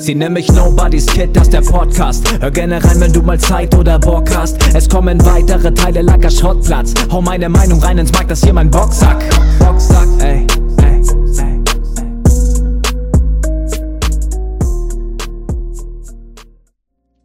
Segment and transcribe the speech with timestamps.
[0.00, 2.40] Sie nennen mich Nobody's Kid, das ist der Podcast.
[2.40, 4.56] Hör gerne rein, wenn du mal Zeit oder Bock hast.
[4.72, 6.94] Es kommen weitere Teile, lager Schrottplatz.
[7.10, 9.24] Hau meine Meinung rein ins Markt, das hier mein Boxsack.
[9.58, 10.46] Boxsack, ey.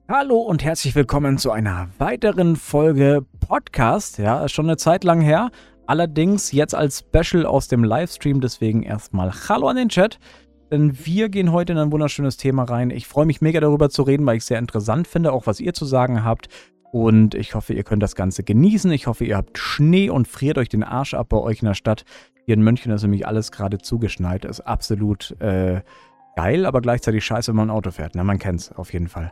[0.09, 4.17] Hallo und herzlich willkommen zu einer weiteren Folge Podcast.
[4.17, 5.51] Ja, ist schon eine Zeit lang her.
[5.85, 8.41] Allerdings jetzt als Special aus dem Livestream.
[8.41, 10.17] Deswegen erstmal Hallo an den Chat.
[10.73, 12.89] Denn wir gehen heute in ein wunderschönes Thema rein.
[12.89, 15.59] Ich freue mich mega darüber zu reden, weil ich es sehr interessant finde, auch was
[15.59, 16.47] ihr zu sagen habt.
[16.91, 18.91] Und ich hoffe, ihr könnt das Ganze genießen.
[18.91, 21.75] Ich hoffe, ihr habt Schnee und friert euch den Arsch ab bei euch in der
[21.75, 22.05] Stadt.
[22.47, 24.45] Hier in München ist nämlich alles gerade zugeschneit.
[24.45, 25.81] Ist absolut äh,
[26.35, 28.13] geil, aber gleichzeitig scheiße, wenn man ein Auto fährt.
[28.15, 29.31] Na, man kennt es auf jeden Fall.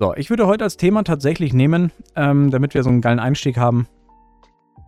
[0.00, 3.56] So, ich würde heute als Thema tatsächlich nehmen, ähm, damit wir so einen geilen Einstieg
[3.56, 3.86] haben,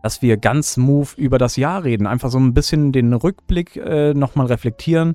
[0.03, 2.09] dass wir ganz smooth über das Jahr reden.
[2.09, 5.15] Einfach so ein bisschen den Rückblick äh, nochmal reflektieren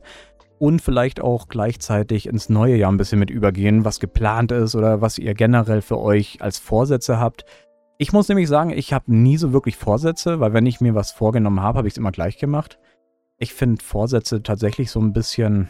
[0.59, 5.01] und vielleicht auch gleichzeitig ins neue Jahr ein bisschen mit übergehen, was geplant ist oder
[5.01, 7.45] was ihr generell für euch als Vorsätze habt.
[7.97, 11.11] Ich muss nämlich sagen, ich habe nie so wirklich Vorsätze, weil wenn ich mir was
[11.11, 12.77] vorgenommen habe, habe ich es immer gleich gemacht.
[13.37, 15.69] Ich finde Vorsätze tatsächlich so ein bisschen,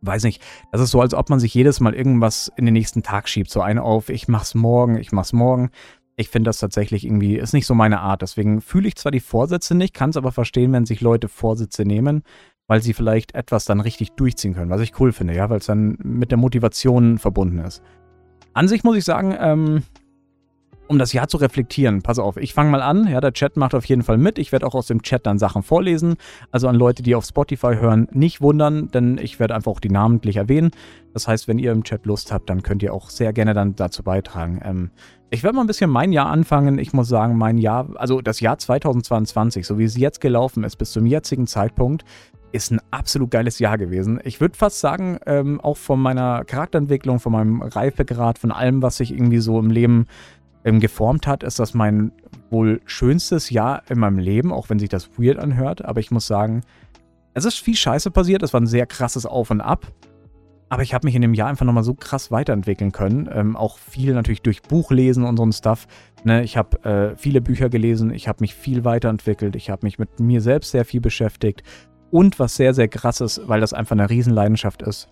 [0.00, 0.42] weiß nicht,
[0.72, 3.50] das ist so, als ob man sich jedes Mal irgendwas in den nächsten Tag schiebt.
[3.50, 5.70] So eine auf, ich mach's morgen, ich mach's morgen.
[6.16, 8.22] Ich finde das tatsächlich irgendwie, ist nicht so meine Art.
[8.22, 11.84] Deswegen fühle ich zwar die Vorsätze nicht, kann es aber verstehen, wenn sich Leute Vorsätze
[11.84, 12.22] nehmen
[12.68, 15.66] weil sie vielleicht etwas dann richtig durchziehen können, was ich cool finde, ja, weil es
[15.66, 17.82] dann mit der Motivation verbunden ist.
[18.54, 19.82] An sich muss ich sagen, ähm,
[20.88, 23.74] um das Jahr zu reflektieren, pass auf, ich fange mal an, ja, der Chat macht
[23.74, 26.16] auf jeden Fall mit, ich werde auch aus dem Chat dann Sachen vorlesen,
[26.50, 29.90] also an Leute, die auf Spotify hören, nicht wundern, denn ich werde einfach auch die
[29.90, 30.70] namentlich erwähnen,
[31.12, 33.74] das heißt, wenn ihr im Chat Lust habt, dann könnt ihr auch sehr gerne dann
[33.74, 34.60] dazu beitragen.
[34.62, 34.90] Ähm,
[35.30, 38.40] ich werde mal ein bisschen mein Jahr anfangen, ich muss sagen, mein Jahr, also das
[38.40, 42.04] Jahr 2022, so wie es jetzt gelaufen ist, bis zum jetzigen Zeitpunkt,
[42.52, 44.20] ist ein absolut geiles Jahr gewesen.
[44.24, 48.96] Ich würde fast sagen, ähm, auch von meiner Charakterentwicklung, von meinem Reifegrad, von allem, was
[48.98, 50.06] sich irgendwie so im Leben
[50.64, 52.12] ähm, geformt hat, ist das mein
[52.50, 55.84] wohl schönstes Jahr in meinem Leben, auch wenn sich das weird anhört.
[55.84, 56.62] Aber ich muss sagen,
[57.34, 58.42] es ist viel Scheiße passiert.
[58.42, 59.86] Es war ein sehr krasses Auf und Ab.
[60.68, 63.28] Aber ich habe mich in dem Jahr einfach nochmal so krass weiterentwickeln können.
[63.32, 65.86] Ähm, auch viel natürlich durch Buchlesen und so ein Stuff.
[66.24, 69.98] Ne, ich habe äh, viele Bücher gelesen, ich habe mich viel weiterentwickelt, ich habe mich
[70.00, 71.62] mit mir selbst sehr viel beschäftigt.
[72.10, 75.08] Und was sehr, sehr krass ist, weil das einfach eine Riesenleidenschaft ist,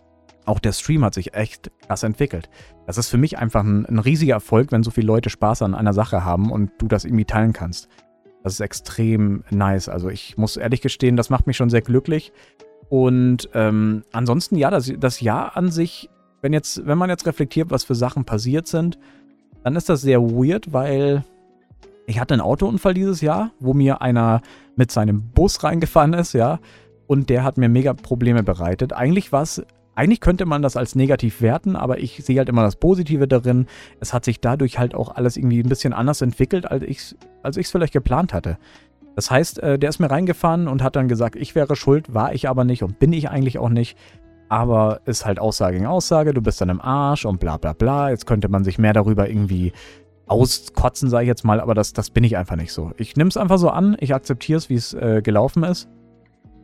[0.46, 2.48] auch der Stream hat sich echt krass entwickelt.
[2.86, 5.74] Das ist für mich einfach ein, ein, riesiger Erfolg, wenn so viele Leute Spaß an
[5.74, 7.88] einer Sache haben und du das irgendwie teilen kannst.
[8.42, 9.88] Das ist extrem nice.
[9.88, 12.32] Also ich muss ehrlich gestehen, das macht mich schon sehr glücklich.
[12.90, 16.10] Und ähm, ansonsten, ja, das, das Jahr an sich,
[16.42, 18.98] wenn, jetzt, wenn man jetzt reflektiert, was für Sachen passiert sind,
[19.62, 21.24] dann ist das sehr weird, weil
[22.06, 24.42] ich hatte einen Autounfall dieses Jahr, wo mir einer
[24.76, 26.58] mit seinem Bus reingefahren ist, ja
[27.06, 28.92] und der hat mir mega Probleme bereitet.
[28.92, 29.44] Eigentlich war
[29.94, 33.66] eigentlich könnte man das als negativ werten, aber ich sehe halt immer das Positive darin.
[34.00, 37.16] Es hat sich dadurch halt auch alles irgendwie ein bisschen anders entwickelt, als ich es
[37.42, 38.58] als vielleicht geplant hatte.
[39.14, 42.34] Das heißt, äh, der ist mir reingefahren und hat dann gesagt, ich wäre schuld, war
[42.34, 43.96] ich aber nicht und bin ich eigentlich auch nicht.
[44.48, 48.10] Aber ist halt Aussage gegen Aussage, du bist dann im Arsch und bla bla bla.
[48.10, 49.72] Jetzt könnte man sich mehr darüber irgendwie
[50.26, 52.92] auskotzen, sage ich jetzt mal, aber das, das bin ich einfach nicht so.
[52.96, 55.88] Ich nehme es einfach so an, ich akzeptiere es, wie es äh, gelaufen ist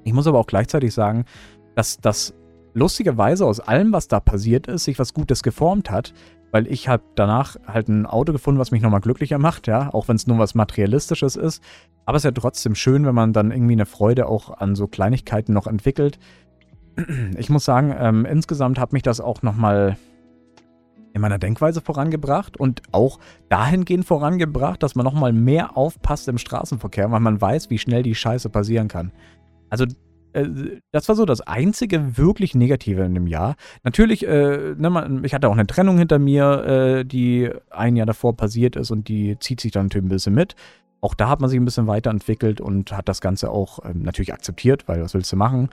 [0.04, 1.24] ich muss aber auch gleichzeitig sagen,
[1.74, 2.34] dass das
[2.74, 6.12] lustigerweise aus allem, was da passiert ist, sich was Gutes geformt hat,
[6.52, 10.08] weil ich habe danach halt ein Auto gefunden, was mich nochmal glücklicher macht, ja, auch
[10.08, 11.62] wenn es nur was Materialistisches ist.
[12.04, 14.86] Aber es ist ja trotzdem schön, wenn man dann irgendwie eine Freude auch an so
[14.86, 16.18] Kleinigkeiten noch entwickelt.
[17.38, 19.96] Ich muss sagen, ähm, insgesamt hat mich das auch nochmal
[21.12, 23.18] in meiner Denkweise vorangebracht und auch
[23.48, 28.14] dahingehend vorangebracht, dass man nochmal mehr aufpasst im Straßenverkehr, weil man weiß, wie schnell die
[28.14, 29.12] Scheiße passieren kann.
[29.70, 29.86] Also
[30.32, 30.46] äh,
[30.92, 33.56] das war so das einzige wirklich Negative in dem Jahr.
[33.82, 38.36] Natürlich, äh, ne, ich hatte auch eine Trennung hinter mir, äh, die ein Jahr davor
[38.36, 40.54] passiert ist und die zieht sich dann natürlich ein bisschen mit.
[41.00, 44.34] Auch da hat man sich ein bisschen weiterentwickelt und hat das Ganze auch ähm, natürlich
[44.34, 45.70] akzeptiert, weil was willst du machen?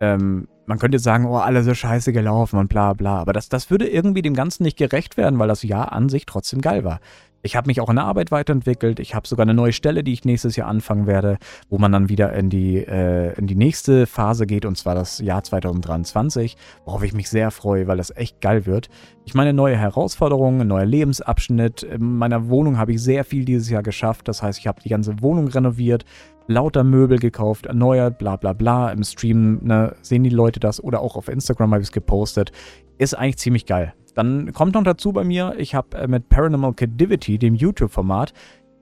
[0.00, 3.48] Ähm, man könnte jetzt sagen, oh, alles so scheiße gelaufen und bla bla, aber das,
[3.48, 6.84] das würde irgendwie dem Ganzen nicht gerecht werden, weil das Jahr an sich trotzdem geil
[6.84, 7.00] war.
[7.44, 9.00] Ich habe mich auch in der Arbeit weiterentwickelt.
[9.00, 12.08] Ich habe sogar eine neue Stelle, die ich nächstes Jahr anfangen werde, wo man dann
[12.08, 17.02] wieder in die, äh, in die nächste Phase geht, und zwar das Jahr 2023, worauf
[17.02, 18.90] ich mich sehr freue, weil das echt geil wird.
[19.24, 21.82] Ich meine, neue Herausforderungen, ein neuer Lebensabschnitt.
[21.82, 24.28] In meiner Wohnung habe ich sehr viel dieses Jahr geschafft.
[24.28, 26.04] Das heißt, ich habe die ganze Wohnung renoviert,
[26.46, 28.92] lauter Möbel gekauft, erneuert, bla bla bla.
[28.92, 32.52] Im Stream ne, sehen die Leute das oder auch auf Instagram habe ich es gepostet.
[32.98, 33.94] Ist eigentlich ziemlich geil.
[34.14, 38.32] Dann kommt noch dazu bei mir, ich habe äh, mit Paranormal Cadivity, dem YouTube-Format,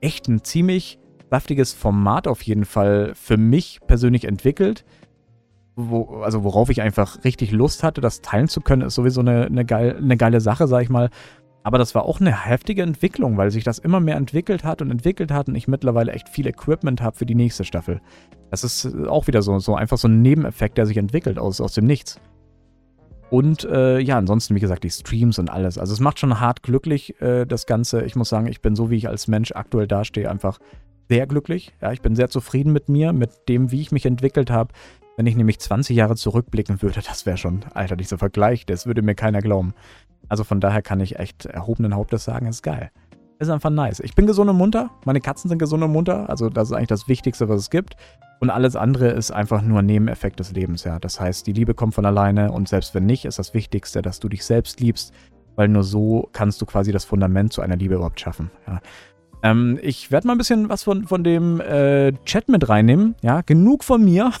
[0.01, 0.99] echt ein ziemlich
[1.29, 4.83] saftiges Format auf jeden Fall für mich persönlich entwickelt.
[5.75, 9.45] wo, also worauf ich einfach richtig Lust hatte, das teilen zu können, ist sowieso eine,
[9.45, 11.09] eine, geil, eine geile Sache, sag ich mal.
[11.63, 14.91] Aber das war auch eine heftige Entwicklung, weil sich das immer mehr entwickelt hat und
[14.91, 18.01] entwickelt hat und ich mittlerweile echt viel Equipment habe für die nächste Staffel.
[18.49, 21.73] Das ist auch wieder so, so einfach so ein Nebeneffekt, der sich entwickelt aus, aus
[21.73, 22.19] dem Nichts.
[23.31, 25.77] Und äh, ja, ansonsten, wie gesagt, die Streams und alles.
[25.77, 28.03] Also es macht schon hart glücklich, äh, das Ganze.
[28.03, 30.59] Ich muss sagen, ich bin so, wie ich als Mensch aktuell dastehe, einfach
[31.07, 31.73] sehr glücklich.
[31.81, 34.73] Ja, ich bin sehr zufrieden mit mir, mit dem, wie ich mich entwickelt habe.
[35.15, 39.01] Wenn ich nämlich 20 Jahre zurückblicken würde, das wäre schon, Alter, dieser Vergleich, das würde
[39.01, 39.75] mir keiner glauben.
[40.27, 42.91] Also von daher kann ich echt erhobenen Hauptes sagen, ist geil.
[43.39, 44.01] Ist einfach nice.
[44.01, 46.89] Ich bin gesund und munter, meine Katzen sind gesund und munter, also das ist eigentlich
[46.89, 47.95] das Wichtigste, was es gibt.
[48.41, 50.97] Und alles andere ist einfach nur Nebeneffekt des Lebens, ja.
[50.99, 54.19] Das heißt, die Liebe kommt von alleine und selbst wenn nicht, ist das Wichtigste, dass
[54.19, 55.13] du dich selbst liebst,
[55.55, 58.81] weil nur so kannst du quasi das Fundament zu einer Liebe überhaupt schaffen, ja.
[59.43, 63.15] Ähm, ich werde mal ein bisschen was von, von dem äh, Chat mit reinnehmen.
[63.21, 64.31] Ja, genug von mir.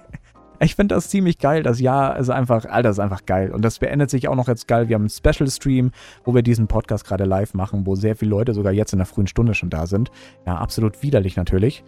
[0.60, 1.62] ich finde das ziemlich geil.
[1.62, 3.50] Das Jahr ist einfach, Alter, ist einfach geil.
[3.52, 4.88] Und das beendet sich auch noch jetzt geil.
[4.88, 5.90] Wir haben einen Special Stream,
[6.24, 9.06] wo wir diesen Podcast gerade live machen, wo sehr viele Leute sogar jetzt in der
[9.06, 10.10] frühen Stunde schon da sind.
[10.46, 11.84] Ja, absolut widerlich natürlich.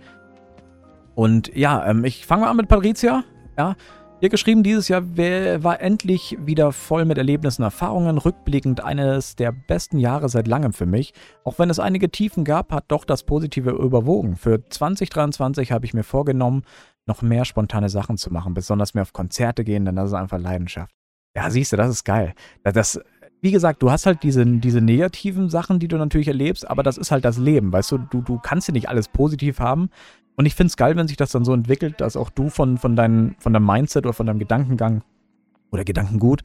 [1.21, 3.25] Und ja, ähm, ich fange mal an mit Patricia.
[3.59, 3.77] Ja,
[4.23, 9.99] Ihr geschrieben, dieses Jahr war endlich wieder voll mit Erlebnissen, Erfahrungen, rückblickend eines der besten
[9.99, 11.13] Jahre seit langem für mich.
[11.45, 14.37] Auch wenn es einige Tiefen gab, hat doch das Positive überwogen.
[14.37, 16.63] Für 2023 habe ich mir vorgenommen,
[17.05, 20.39] noch mehr spontane Sachen zu machen, besonders mehr auf Konzerte gehen, denn das ist einfach
[20.39, 20.95] Leidenschaft.
[21.37, 22.33] Ja, siehst du, das ist geil.
[22.63, 22.99] Das,
[23.41, 26.99] wie gesagt, du hast halt diese, diese negativen Sachen, die du natürlich erlebst, aber das
[26.99, 29.91] ist halt das Leben, weißt du, du, du kannst ja nicht alles positiv haben.
[30.37, 32.79] Und ich finde es geil, wenn sich das dann so entwickelt, dass auch du von,
[32.79, 35.03] von, dein, von deinem Mindset oder von deinem Gedankengang
[35.71, 36.43] oder Gedankengut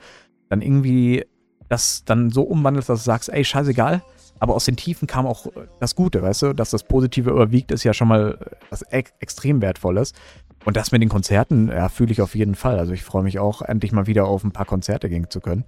[0.49, 1.25] dann irgendwie
[1.69, 4.03] das dann so umwandelst, dass du sagst, ey, scheißegal,
[4.39, 5.47] aber aus den Tiefen kam auch
[5.79, 8.37] das Gute, weißt du, dass das Positive überwiegt, ist ja schon mal
[8.69, 10.13] was ex extrem Wertvolles.
[10.65, 12.79] Und das mit den Konzerten, ja, fühle ich auf jeden Fall.
[12.79, 15.63] Also ich freue mich auch, endlich mal wieder auf ein paar Konzerte gehen zu können.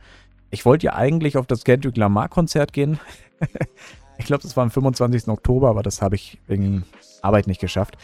[0.49, 2.99] Ich wollte ja eigentlich auf das Kendrick Lamar Konzert gehen.
[4.17, 5.27] ich glaube, das war am 25.
[5.27, 6.85] Oktober, aber das habe ich wegen
[7.21, 7.97] Arbeit nicht geschafft.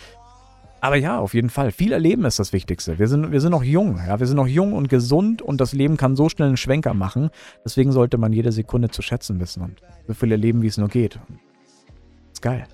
[0.82, 1.72] Aber ja, auf jeden Fall.
[1.72, 3.00] Viel erleben ist das Wichtigste.
[3.00, 4.20] Wir sind, wir sind noch jung, ja.
[4.20, 7.30] Wir sind noch jung und gesund und das Leben kann so schnell einen Schwenker machen.
[7.64, 10.90] Deswegen sollte man jede Sekunde zu schätzen wissen und so viel erleben, wie es nur
[10.90, 11.20] geht.
[12.34, 12.68] Ist geil.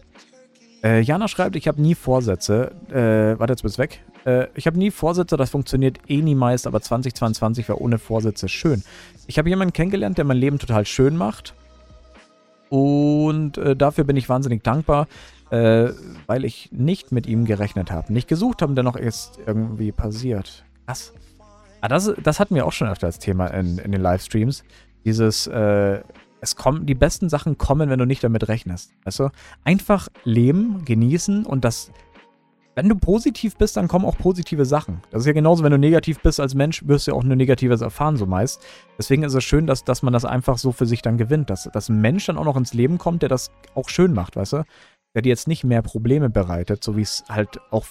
[0.83, 2.71] Äh, Jana schreibt, ich habe nie Vorsätze.
[2.89, 4.01] Äh, warte, jetzt bist du weg.
[4.25, 8.47] Äh, ich habe nie Vorsätze, das funktioniert eh nie meist, aber 2022 war ohne Vorsätze
[8.47, 8.83] schön.
[9.27, 11.53] Ich habe jemanden kennengelernt, der mein Leben total schön macht.
[12.69, 15.07] Und äh, dafür bin ich wahnsinnig dankbar
[15.51, 15.89] äh,
[16.27, 18.13] weil ich nicht mit ihm gerechnet habe.
[18.13, 20.63] Nicht gesucht habe, dennoch ist irgendwie passiert.
[20.85, 21.13] Was?
[21.81, 24.63] Ah, das, das hatten wir auch schon öfter als Thema in, in den Livestreams.
[25.05, 26.01] Dieses, äh,
[26.41, 28.93] es kommen, die besten Sachen kommen, wenn du nicht damit rechnest.
[29.03, 29.29] Weißt du?
[29.63, 31.91] Einfach leben, genießen und das.
[32.75, 35.01] Wenn du positiv bist, dann kommen auch positive Sachen.
[35.11, 37.35] Das ist ja genauso, wenn du negativ bist als Mensch, wirst du ja auch nur
[37.35, 38.61] Negatives erfahren, so meist.
[38.97, 41.49] Deswegen ist es schön, dass, dass man das einfach so für sich dann gewinnt.
[41.49, 44.37] Dass, dass ein Mensch dann auch noch ins Leben kommt, der das auch schön macht,
[44.37, 44.63] weißt du?
[45.13, 47.85] der dir jetzt nicht mehr Probleme bereitet, so wie es halt auch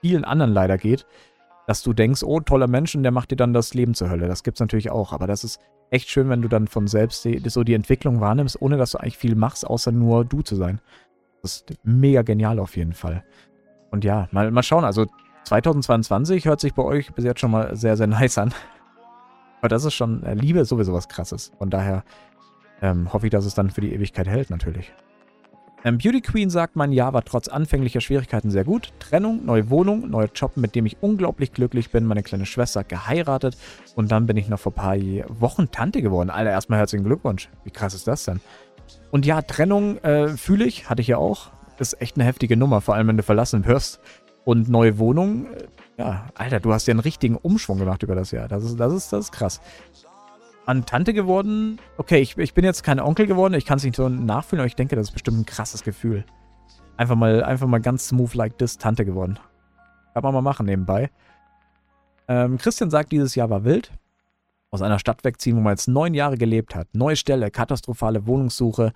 [0.00, 1.06] vielen anderen leider geht,
[1.66, 4.26] dass du denkst, oh, toller Mensch, und der macht dir dann das Leben zur Hölle.
[4.26, 5.60] Das gibt es natürlich auch, aber das ist
[5.92, 9.18] echt schön, wenn du dann von selbst so die Entwicklung wahrnimmst, ohne dass du eigentlich
[9.18, 10.80] viel machst, außer nur du zu sein.
[11.42, 13.22] Das ist mega genial auf jeden Fall.
[13.90, 15.06] Und ja, mal, mal schauen, also
[15.44, 18.54] 2022 hört sich bei euch bis jetzt schon mal sehr, sehr nice an.
[19.60, 21.52] Aber das ist schon, äh, Liebe ist sowieso was krasses.
[21.58, 22.04] Von daher
[22.80, 24.92] ähm, hoffe ich, dass es dann für die Ewigkeit hält, natürlich.
[25.84, 28.92] Ähm, Beauty Queen sagt, mein Jahr war trotz anfänglicher Schwierigkeiten sehr gut.
[29.00, 32.04] Trennung, neue Wohnung, neuer Job, mit dem ich unglaublich glücklich bin.
[32.04, 33.56] Meine kleine Schwester geheiratet
[33.96, 36.30] und dann bin ich noch vor ein paar Wochen Tante geworden.
[36.30, 37.48] Alter, erstmal herzlichen Glückwunsch.
[37.64, 38.40] Wie krass ist das denn?
[39.10, 41.50] Und ja, Trennung äh, fühle ich, hatte ich ja auch.
[41.78, 43.98] Ist echt eine heftige Nummer, vor allem wenn du verlassen wirst.
[44.44, 45.66] Und neue Wohnung, äh,
[45.98, 48.46] ja, Alter, du hast ja einen richtigen Umschwung gemacht über das Jahr.
[48.46, 49.60] Das ist, das ist, das ist krass
[50.66, 51.78] an Tante geworden.
[51.96, 54.66] Okay, ich, ich bin jetzt kein Onkel geworden, ich kann es nicht so nachfühlen, aber
[54.66, 56.24] ich denke, das ist bestimmt ein krasses Gefühl.
[56.96, 59.38] Einfach mal, einfach mal ganz smooth like this Tante geworden.
[60.14, 61.10] Kann man mal machen nebenbei.
[62.28, 63.92] Ähm, Christian sagt, dieses Jahr war wild.
[64.70, 66.88] Aus einer Stadt wegziehen, wo man jetzt neun Jahre gelebt hat.
[66.94, 68.92] Neue Stelle, katastrophale Wohnungssuche.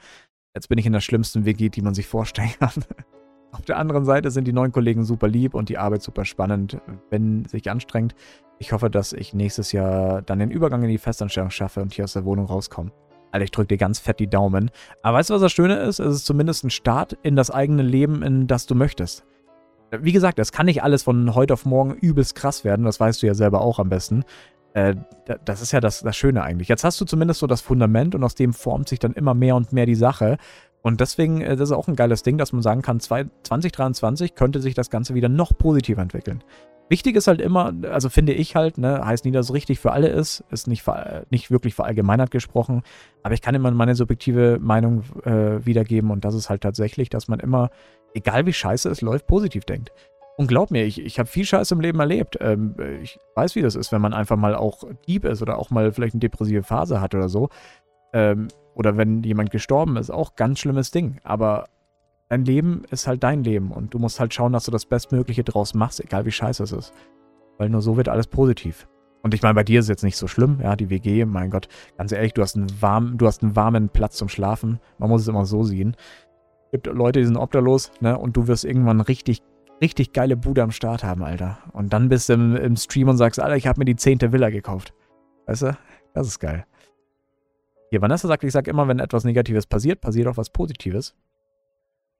[0.54, 2.84] Jetzt bin ich in der schlimmsten WG, die man sich vorstellen kann.
[3.52, 6.78] Auf der anderen Seite sind die neuen Kollegen super lieb und die Arbeit super spannend,
[7.10, 8.14] wenn sich anstrengt.
[8.58, 12.04] Ich hoffe, dass ich nächstes Jahr dann den Übergang in die Festanstellung schaffe und hier
[12.04, 12.90] aus der Wohnung rauskomme.
[13.30, 14.70] Alter, ich drücke dir ganz fett die Daumen.
[15.02, 15.98] Aber weißt du, was das Schöne ist?
[15.98, 19.24] Es ist zumindest ein Start in das eigene Leben, in das du möchtest.
[19.90, 22.86] Wie gesagt, es kann nicht alles von heute auf morgen übelst krass werden.
[22.86, 24.24] Das weißt du ja selber auch am besten.
[24.72, 24.94] Äh,
[25.44, 26.68] das ist ja das, das Schöne eigentlich.
[26.68, 29.54] Jetzt hast du zumindest so das Fundament und aus dem formt sich dann immer mehr
[29.56, 30.38] und mehr die Sache.
[30.82, 34.60] Und deswegen, äh, das ist auch ein geiles Ding, dass man sagen kann, 2023 könnte
[34.60, 36.42] sich das Ganze wieder noch positiver entwickeln.
[36.88, 39.92] Wichtig ist halt immer, also finde ich halt, ne, heißt nie, dass es richtig für
[39.92, 40.84] alle ist, ist nicht,
[41.30, 42.82] nicht wirklich verallgemeinert gesprochen,
[43.24, 47.26] aber ich kann immer meine subjektive Meinung äh, wiedergeben und das ist halt tatsächlich, dass
[47.26, 47.70] man immer,
[48.14, 49.90] egal wie scheiße es läuft, positiv denkt.
[50.36, 52.36] Und glaub mir, ich, ich habe viel Scheiße im Leben erlebt.
[52.40, 55.70] Ähm, ich weiß, wie das ist, wenn man einfach mal auch Dieb ist oder auch
[55.70, 57.48] mal vielleicht eine depressive Phase hat oder so.
[58.12, 61.18] Ähm, oder wenn jemand gestorben ist, auch ganz schlimmes Ding.
[61.24, 61.64] Aber
[62.28, 65.44] dein Leben ist halt dein Leben und du musst halt schauen, dass du das Bestmögliche
[65.44, 66.92] draus machst, egal wie scheiße es ist.
[67.58, 68.88] Weil nur so wird alles positiv.
[69.22, 71.50] Und ich meine, bei dir ist es jetzt nicht so schlimm, ja, die WG, mein
[71.50, 74.78] Gott, ganz ehrlich, du hast einen, warm, du hast einen warmen Platz zum Schlafen.
[74.98, 75.96] Man muss es immer so sehen.
[76.66, 79.42] Es gibt Leute, die sind obdachlos, ne, und du wirst irgendwann richtig,
[79.80, 81.58] richtig geile Bude am Start haben, Alter.
[81.72, 84.32] Und dann bist du im, im Stream und sagst, Alter, ich habe mir die zehnte
[84.32, 84.94] Villa gekauft.
[85.46, 85.76] Weißt du?
[86.12, 86.64] Das ist geil.
[87.90, 91.14] Hier, Vanessa sagt, ich sage immer, wenn etwas Negatives passiert, passiert auch was Positives.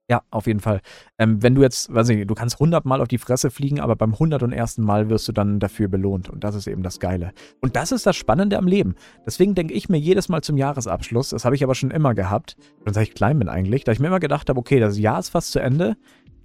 [0.09, 0.83] Ja, auf jeden Fall.
[1.19, 3.97] Ähm, wenn du jetzt, weiß ich, du kannst 100 Mal auf die Fresse fliegen, aber
[3.97, 4.79] beim 101.
[4.79, 6.29] Mal wirst du dann dafür belohnt.
[6.29, 7.33] Und das ist eben das Geile.
[7.61, 8.95] Und das ist das Spannende am Leben.
[9.27, 12.57] Deswegen denke ich mir jedes Mal zum Jahresabschluss, das habe ich aber schon immer gehabt,
[12.85, 15.19] schon seit ich klein bin eigentlich, da ich mir immer gedacht habe, okay, das Jahr
[15.19, 15.97] ist fast zu Ende.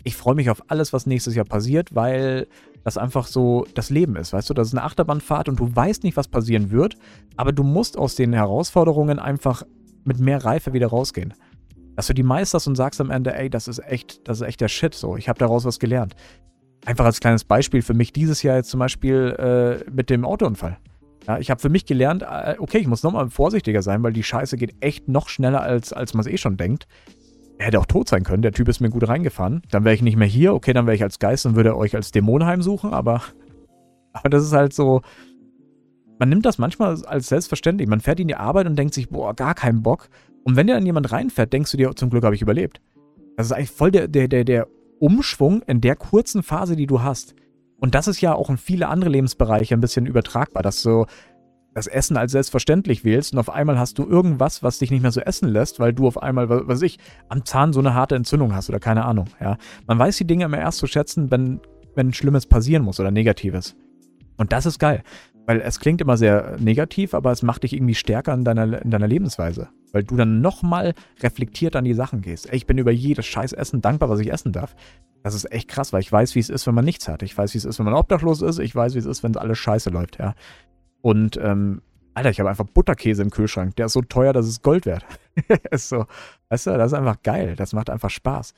[0.04, 2.48] Ich freue mich auf alles, was nächstes Jahr passiert, weil
[2.84, 4.56] das einfach so das Leben ist, weißt du?
[4.56, 6.96] Das ist eine Achterbahnfahrt und du weißt nicht, was passieren wird,
[7.38, 9.62] aber du musst aus den Herausforderungen einfach
[10.04, 11.36] mit mehr Reife wieder rausgehen
[12.02, 14.60] dass du die meisterst und sagst am Ende, ey, das ist echt, das ist echt
[14.60, 16.16] der Shit, so, ich habe daraus was gelernt.
[16.84, 20.80] Einfach als kleines Beispiel für mich dieses Jahr jetzt zum Beispiel äh, mit dem Autounfall.
[21.28, 24.24] Ja, ich habe für mich gelernt, äh, okay, ich muss nochmal vorsichtiger sein, weil die
[24.24, 26.88] Scheiße geht echt noch schneller, als, als man es eh schon denkt.
[27.60, 29.62] Er hätte auch tot sein können, der Typ ist mir gut reingefahren.
[29.70, 31.96] Dann wäre ich nicht mehr hier, okay, dann wäre ich als Geist und würde euch
[31.96, 33.22] als Dämon heimsuchen, aber,
[34.14, 35.02] aber das ist halt so,
[36.18, 37.88] man nimmt das manchmal als selbstverständlich.
[37.88, 40.10] Man fährt in die Arbeit und denkt sich, boah, gar keinen Bock.
[40.44, 42.82] Und wenn dir dann jemand reinfährt, denkst du dir, zum Glück habe ich überlebt.
[43.38, 44.68] Das ist eigentlich voll der, der, der, der
[45.00, 47.36] Umschwung in der kurzen Phase, die du hast.
[47.80, 51.06] Und das ist ja auch in viele andere Lebensbereiche ein bisschen übertragbar, dass du
[51.74, 55.12] das Essen als selbstverständlich wählst und auf einmal hast du irgendwas, was dich nicht mehr
[55.12, 58.16] so essen lässt, weil du auf einmal, was weiß ich, am Zahn so eine harte
[58.16, 59.28] Entzündung hast oder keine Ahnung.
[59.40, 59.58] Ja.
[59.88, 61.62] Man weiß die Dinge immer erst zu schätzen, wenn,
[61.96, 63.76] wenn Schlimmes passieren muss oder Negatives.
[64.38, 65.04] Und das ist geil.
[65.46, 68.92] Weil es klingt immer sehr negativ, aber es macht dich irgendwie stärker in deiner, in
[68.92, 69.70] deiner Lebensweise.
[69.92, 72.50] Weil du dann nochmal reflektiert an die Sachen gehst.
[72.50, 74.76] Ey, ich bin über jedes scheiß Essen dankbar, was ich essen darf.
[75.24, 77.24] Das ist echt krass, weil ich weiß, wie es ist, wenn man nichts hat.
[77.24, 78.60] Ich weiß, wie es ist, wenn man obdachlos ist.
[78.60, 80.34] Ich weiß, wie es ist, wenn alles scheiße läuft, ja.
[81.02, 81.82] Und, ähm,
[82.14, 83.76] Alter, ich habe einfach Butterkäse im Kühlschrank.
[83.76, 85.06] Der ist so teuer, dass es Gold wert.
[85.72, 86.06] ist so,
[86.50, 87.56] weißt du, das ist einfach geil.
[87.56, 88.54] Das macht einfach Spaß.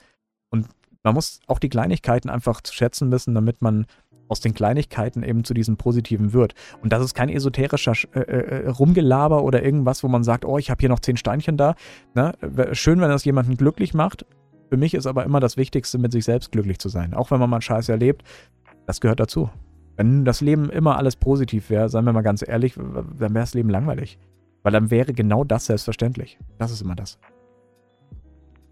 [0.49, 0.67] Und
[1.03, 3.85] man muss auch die Kleinigkeiten einfach zu schätzen wissen, damit man
[4.27, 6.53] aus den Kleinigkeiten eben zu diesem Positiven wird.
[6.81, 10.69] Und das ist kein esoterischer äh, äh, Rumgelaber oder irgendwas, wo man sagt, oh, ich
[10.69, 11.75] habe hier noch zehn Steinchen da.
[12.15, 12.33] Ne?
[12.71, 14.25] Schön, wenn das jemanden glücklich macht.
[14.69, 17.13] Für mich ist aber immer das Wichtigste, mit sich selbst glücklich zu sein.
[17.13, 18.23] Auch wenn man mal Scheiß erlebt,
[18.87, 19.49] das gehört dazu.
[19.95, 23.53] Wenn das Leben immer alles positiv wäre, seien wir mal ganz ehrlich, dann wäre das
[23.53, 24.17] Leben langweilig.
[24.63, 26.39] Weil dann wäre genau das selbstverständlich.
[26.57, 27.19] Das ist immer das.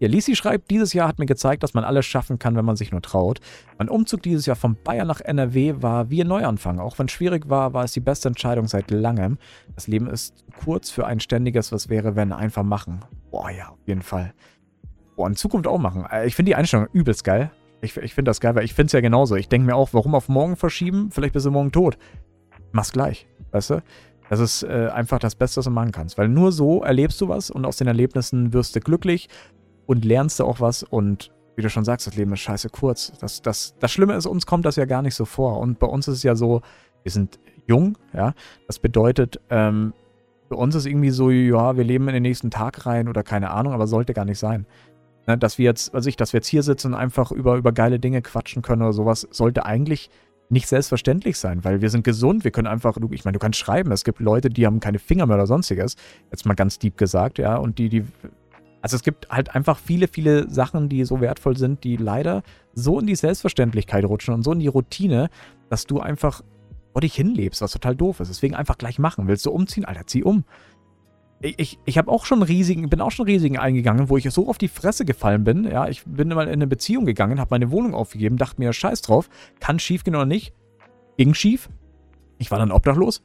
[0.02, 2.74] Ja, Lisi schreibt, dieses Jahr hat mir gezeigt, dass man alles schaffen kann, wenn man
[2.74, 3.38] sich nur traut.
[3.78, 6.80] Mein Umzug dieses Jahr von Bayern nach NRW war wie ein Neuanfang.
[6.80, 9.38] Auch wenn es schwierig war, war es die beste Entscheidung seit langem.
[9.76, 13.04] Das Leben ist kurz für ein ständiges, was wäre, wenn einfach machen.
[13.30, 14.34] Boah, ja, auf jeden Fall.
[15.14, 16.04] Boah, in Zukunft auch machen.
[16.10, 17.52] Äh, ich finde die Einstellung übelst geil.
[17.80, 19.36] Ich, ich finde das geil, weil ich finde es ja genauso.
[19.36, 21.12] Ich denke mir auch, warum auf morgen verschieben?
[21.12, 21.96] Vielleicht bist du morgen tot.
[22.72, 23.82] Mach's gleich, weißt du?
[24.28, 26.18] Das ist äh, einfach das Beste, was du machen kannst.
[26.18, 29.28] Weil nur so erlebst du was und aus den Erlebnissen wirst du glücklich,
[29.92, 33.12] und lernst du auch was und wie du schon sagst, das Leben ist scheiße kurz.
[33.20, 35.58] Das, das, das Schlimme ist, uns kommt das ja gar nicht so vor.
[35.58, 36.62] Und bei uns ist es ja so,
[37.02, 38.32] wir sind jung, ja.
[38.66, 39.92] Das bedeutet, ähm,
[40.48, 43.50] für uns ist irgendwie so, ja, wir leben in den nächsten Tag rein oder keine
[43.50, 44.66] Ahnung, aber sollte gar nicht sein.
[45.26, 47.72] Ne, dass wir jetzt, also ich, dass wir jetzt hier sitzen und einfach über, über
[47.72, 50.10] geile Dinge quatschen können oder sowas, sollte eigentlich
[50.48, 53.92] nicht selbstverständlich sein, weil wir sind gesund, wir können einfach, ich meine, du kannst schreiben,
[53.92, 55.96] es gibt Leute, die haben keine Finger mehr oder sonstiges,
[56.30, 58.04] jetzt mal ganz deep gesagt, ja, und die, die
[58.82, 62.42] also es gibt halt einfach viele, viele Sachen, die so wertvoll sind, die leider
[62.74, 65.30] so in die Selbstverständlichkeit rutschen und so in die Routine,
[65.70, 66.42] dass du einfach
[66.92, 68.28] vor dich hinlebst, was total doof ist.
[68.28, 69.28] Deswegen einfach gleich machen.
[69.28, 69.84] Willst du umziehen?
[69.84, 70.44] Alter, zieh um.
[71.40, 74.48] Ich, ich, ich habe auch schon riesigen, bin auch schon riesigen eingegangen, wo ich so
[74.48, 75.64] auf die Fresse gefallen bin.
[75.64, 79.02] Ja, ich bin mal in eine Beziehung gegangen, habe meine Wohnung aufgegeben, dachte mir, scheiß
[79.02, 79.28] drauf,
[79.60, 80.54] kann schief gehen oder nicht.
[81.16, 81.68] Ging schief.
[82.38, 83.22] Ich war dann obdachlos.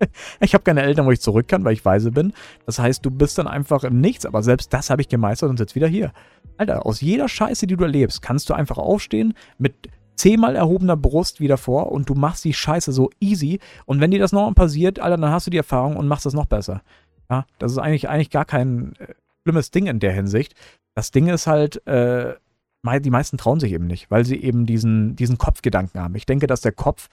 [0.40, 2.32] ich habe keine Eltern, wo ich zurück kann, weil ich weise bin.
[2.66, 5.56] Das heißt, du bist dann einfach im Nichts, aber selbst das habe ich gemeistert und
[5.56, 6.12] sitze wieder hier.
[6.56, 9.74] Alter, aus jeder Scheiße, die du erlebst, kannst du einfach aufstehen mit
[10.16, 13.58] zehnmal erhobener Brust wieder vor und du machst die Scheiße so easy.
[13.86, 16.34] Und wenn dir das nochmal passiert, Alter, dann hast du die Erfahrung und machst das
[16.34, 16.82] noch besser.
[17.30, 20.54] Ja, das ist eigentlich, eigentlich gar kein äh, schlimmes Ding in der Hinsicht.
[20.94, 22.34] Das Ding ist halt, äh,
[22.84, 26.14] die meisten trauen sich eben nicht, weil sie eben diesen, diesen Kopfgedanken haben.
[26.14, 27.08] Ich denke, dass der Kopf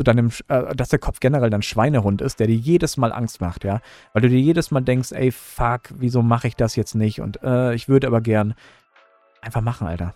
[0.00, 3.42] zu deinem, äh, dass der Kopf generell dein Schweinehund ist, der dir jedes Mal Angst
[3.42, 3.82] macht, ja.
[4.14, 7.20] Weil du dir jedes Mal denkst, ey, fuck, wieso mache ich das jetzt nicht?
[7.20, 8.54] Und äh, ich würde aber gern
[9.42, 10.14] einfach machen, Alter.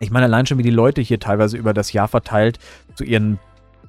[0.00, 2.60] Ich meine, allein schon, wie die Leute hier teilweise über das Jahr verteilt
[2.94, 3.38] zu ihren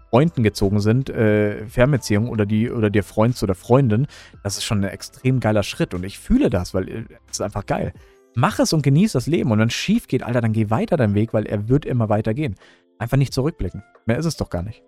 [0.10, 4.06] Freunden gezogen sind, äh, Fernbeziehung oder die oder der Freund oder Freundin,
[4.44, 7.42] das ist schon ein extrem geiler Schritt und ich fühle das, weil äh, es ist
[7.42, 7.94] einfach geil.
[8.36, 10.98] Mach es und genieß das Leben und wenn es schief geht, Alter, dann geh weiter
[10.98, 12.56] deinen Weg, weil er wird immer weiter gehen.
[12.98, 13.82] Einfach nicht zurückblicken.
[14.06, 14.84] Mehr ist es doch gar nicht.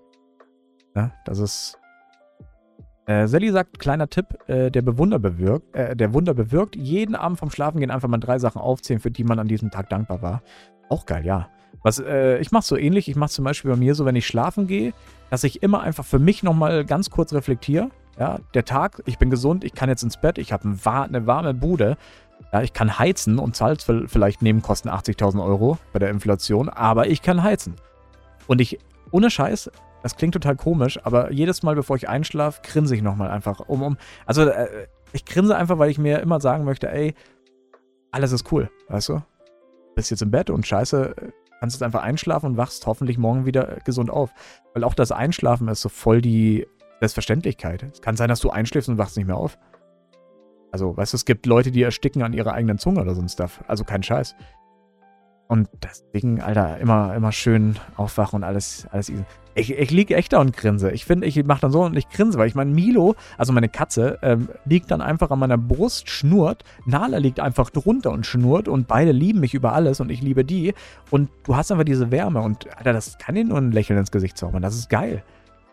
[0.96, 1.78] Ja, das ist.
[3.08, 7.40] Äh, Sally sagt, kleiner Tipp, äh, der Bewunder bewirkt, äh, der Wunder bewirkt, jeden Abend
[7.40, 10.22] vom Schlafen gehen einfach mal drei Sachen aufzählen, für die man an diesem Tag dankbar
[10.22, 10.44] war.
[10.90, 11.50] Auch geil, ja.
[11.84, 14.28] Was, äh, ich mache so ähnlich, ich mache zum Beispiel bei mir so, wenn ich
[14.28, 14.94] schlafen gehe,
[15.32, 17.90] dass ich immer einfach für mich nochmal ganz kurz reflektiere.
[18.20, 21.54] Ja, der Tag, ich bin gesund, ich kann jetzt ins Bett, ich habe eine warme
[21.54, 21.98] Bude.
[22.52, 27.22] Ja, ich kann heizen und zahlt vielleicht Nebenkosten 80.000 Euro bei der Inflation, aber ich
[27.22, 27.76] kann heizen.
[28.48, 28.80] Und ich,
[29.12, 29.72] ohne Scheiß,
[30.04, 33.84] das klingt total komisch, aber jedes Mal, bevor ich einschlafe, grinse ich nochmal einfach um,
[33.84, 33.98] um.
[34.26, 37.14] Also, äh, ich grinse einfach, weil ich mir immer sagen möchte, ey,
[38.12, 39.22] alles ist cool, weißt du?
[39.96, 41.16] Bist jetzt im Bett und scheiße,
[41.60, 44.32] kannst jetzt einfach einschlafen und wachst hoffentlich morgen wieder gesund auf.
[44.74, 46.68] Weil auch das Einschlafen ist so voll die
[47.00, 47.84] Selbstverständlichkeit.
[47.84, 49.58] Es kann sein, dass du einschläfst und wachst nicht mehr auf.
[50.72, 53.30] Also, weißt du, es gibt Leute, die ersticken an ihrer eigenen Zunge oder so ein
[53.30, 53.62] Stuff.
[53.68, 54.36] Also kein Scheiß.
[55.52, 59.26] Und deswegen, Alter, immer, immer schön aufwachen und alles, alles easy.
[59.54, 60.92] Ich, ich liege echt da und grinse.
[60.92, 63.68] Ich finde, ich mache dann so und ich grinse, weil ich meine, Milo, also meine
[63.68, 66.64] Katze, ähm, liegt dann einfach an meiner Brust, schnurrt.
[66.86, 70.46] Nala liegt einfach drunter und schnurrt und beide lieben mich über alles und ich liebe
[70.46, 70.74] die.
[71.10, 74.12] Und du hast einfach diese Wärme und, Alter, das kann dir nur ein Lächeln ins
[74.12, 74.62] Gesicht zaubern.
[74.62, 75.22] Das ist geil.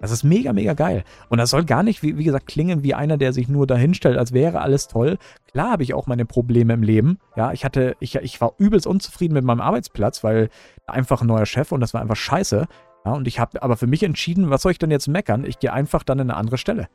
[0.00, 1.04] Das ist mega, mega geil.
[1.28, 4.16] Und das soll gar nicht, wie, wie gesagt, klingen wie einer, der sich nur dahinstellt,
[4.16, 5.18] als wäre alles toll.
[5.50, 7.18] Klar habe ich auch meine Probleme im Leben.
[7.36, 10.50] Ja, ich hatte, ich, ich war übelst unzufrieden mit meinem Arbeitsplatz, weil
[10.86, 12.66] einfach ein neuer Chef und das war einfach scheiße.
[13.04, 15.44] Ja, und ich habe aber für mich entschieden, was soll ich denn jetzt meckern?
[15.44, 16.88] Ich gehe einfach dann in eine andere Stelle.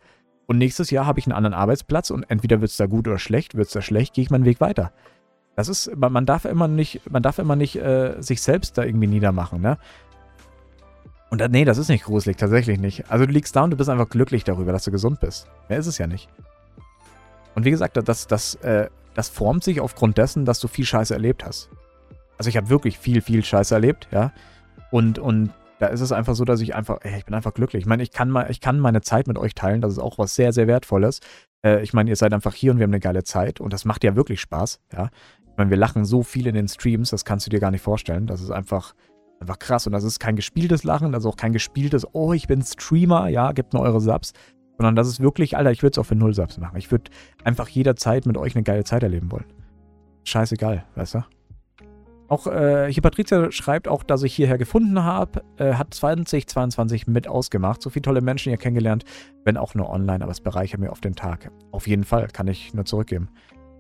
[0.45, 3.17] Und nächstes Jahr habe ich einen anderen Arbeitsplatz und entweder wird es da gut oder
[3.17, 4.91] schlecht, wird es da schlecht, gehe ich meinen Weg weiter.
[5.55, 9.07] Das ist, man, darf immer nicht, man darf immer nicht äh, sich selbst da irgendwie
[9.07, 9.77] niedermachen, ne?
[11.33, 13.09] Und da, nee, das ist nicht gruselig, tatsächlich nicht.
[13.09, 15.47] Also du liegst da und du bist einfach glücklich darüber, dass du gesund bist.
[15.67, 16.29] Mehr ist es ja nicht.
[17.55, 21.11] Und wie gesagt, das, das, äh, das formt sich aufgrund dessen, dass du viel Scheiße
[21.11, 21.71] erlebt hast.
[22.37, 24.31] Also ich habe wirklich viel, viel Scheiße erlebt, ja.
[24.91, 27.81] Und, und da ist es einfach so, dass ich einfach, ey, ich bin einfach glücklich.
[27.81, 30.19] Ich meine, ich kann, mal, ich kann meine Zeit mit euch teilen, das ist auch
[30.19, 31.19] was sehr, sehr Wertvolles.
[31.65, 33.85] Äh, ich meine, ihr seid einfach hier und wir haben eine geile Zeit und das
[33.85, 35.09] macht ja wirklich Spaß, ja.
[35.49, 37.81] Ich meine, wir lachen so viel in den Streams, das kannst du dir gar nicht
[37.81, 38.27] vorstellen.
[38.27, 38.93] Das ist einfach,
[39.43, 39.85] einfach krass.
[39.85, 43.51] Und das ist kein gespieltes Lachen, ist auch kein gespieltes, oh, ich bin Streamer, ja,
[43.51, 44.33] gebt mir eure Subs.
[44.77, 46.77] Sondern das ist wirklich, Alter, ich würde es auch für null Subs machen.
[46.77, 47.11] Ich würde
[47.43, 49.45] einfach jederzeit mit euch eine geile Zeit erleben wollen.
[50.23, 51.23] Scheißegal, weißt du?
[52.29, 57.27] Auch äh, hier Patricia schreibt auch, dass ich hierher gefunden habe, äh, hat 2022 mit
[57.27, 57.81] ausgemacht.
[57.81, 59.03] So viele tolle Menschen hier kennengelernt,
[59.43, 61.51] wenn auch nur online, aber es bereichert mir auf den Tag.
[61.71, 63.29] Auf jeden Fall, kann ich nur zurückgeben.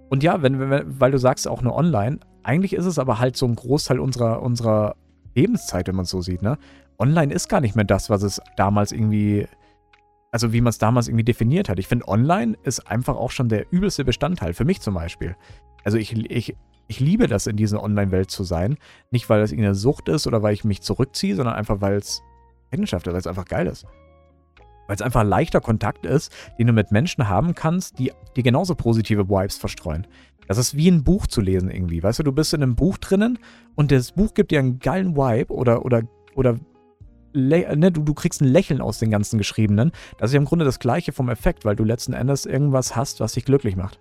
[0.09, 3.37] Und ja, wenn, wenn, weil du sagst auch nur online, eigentlich ist es aber halt
[3.37, 4.95] so ein Großteil unserer, unserer
[5.35, 6.57] Lebenszeit, wenn man es so sieht, ne?
[6.99, 9.47] Online ist gar nicht mehr das, was es damals irgendwie,
[10.31, 11.79] also wie man es damals irgendwie definiert hat.
[11.79, 15.35] Ich finde, online ist einfach auch schon der übelste Bestandteil, für mich zum Beispiel.
[15.83, 16.55] Also ich, ich,
[16.87, 18.77] ich liebe das, in dieser Online-Welt zu sein.
[19.11, 22.21] Nicht, weil es irgendeine Sucht ist oder weil ich mich zurückziehe, sondern einfach, weil es
[22.71, 23.85] Leidenschaft ist, weil es einfach geil ist.
[24.87, 28.43] Weil es einfach ein leichter Kontakt ist, den du mit Menschen haben kannst, die, die
[28.43, 30.07] genauso positive Vibes verstreuen.
[30.47, 32.03] Das ist wie ein Buch zu lesen irgendwie.
[32.03, 33.39] Weißt du, du bist in einem Buch drinnen
[33.75, 36.03] und das Buch gibt dir einen geilen Vibe oder, oder,
[36.35, 36.57] oder
[37.33, 39.91] ne, du, du kriegst ein Lächeln aus den ganzen Geschriebenen.
[40.17, 43.19] Das ist ja im Grunde das Gleiche vom Effekt, weil du letzten Endes irgendwas hast,
[43.19, 43.99] was dich glücklich macht.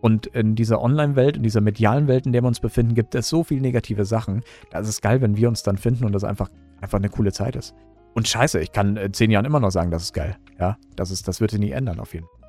[0.00, 3.28] Und in dieser Online-Welt, in dieser medialen Welt, in der wir uns befinden, gibt es
[3.28, 4.42] so viele negative Sachen.
[4.70, 6.48] Da ist es geil, wenn wir uns dann finden und das einfach,
[6.80, 7.74] einfach eine coole Zeit ist.
[8.14, 10.36] Und scheiße, ich kann in zehn Jahren immer noch sagen, das ist geil.
[10.58, 12.39] Ja, das, ist, das wird sich nie ändern, auf jeden Fall.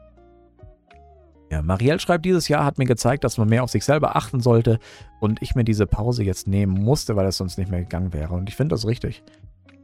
[1.52, 4.40] Ja, Marielle schreibt, dieses Jahr hat mir gezeigt, dass man mehr auf sich selber achten
[4.40, 4.80] sollte
[5.20, 8.34] und ich mir diese Pause jetzt nehmen musste, weil es sonst nicht mehr gegangen wäre.
[8.34, 9.22] Und ich finde das richtig.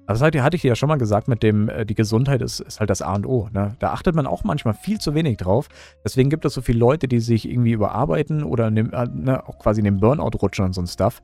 [0.06, 2.62] Also das hatte ich dir ja schon mal gesagt, mit dem, äh, die Gesundheit ist,
[2.62, 3.50] ist halt das A und O.
[3.52, 3.76] Ne?
[3.80, 5.68] Da achtet man auch manchmal viel zu wenig drauf.
[6.06, 9.60] Deswegen gibt es so viele Leute, die sich irgendwie überarbeiten oder dem, äh, ne, auch
[9.60, 11.22] quasi in den Burnout rutschen und so ein Stuff